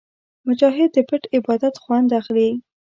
مجاهد 0.47 0.89
د 0.93 0.97
پټ 1.09 1.23
عبادت 1.37 1.75
خوند 1.83 2.09
اخلي. 2.19 2.49